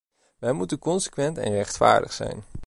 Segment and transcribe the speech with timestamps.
[0.39, 2.43] Wij moeten consequent en rechtvaardig zijn.